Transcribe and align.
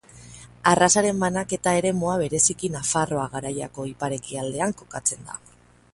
Arrazaren 0.69 1.19
banaketa 1.23 1.73
eremua 1.81 2.15
bereziki 2.23 2.73
Nafarroa 2.77 3.29
Garaiako 3.35 3.89
ipar-ekialdean 3.95 4.75
kokatzen 4.81 5.27
da. 5.29 5.41